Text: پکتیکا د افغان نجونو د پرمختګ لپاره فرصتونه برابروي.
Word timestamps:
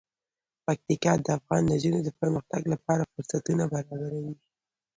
پکتیکا 0.65 1.13
د 1.21 1.27
افغان 1.37 1.61
نجونو 1.71 1.99
د 2.03 2.09
پرمختګ 2.19 2.61
لپاره 2.73 3.09
فرصتونه 3.13 3.63
برابروي. 3.73 4.33